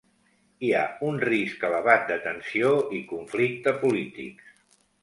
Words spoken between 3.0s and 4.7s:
i conflicte polítics.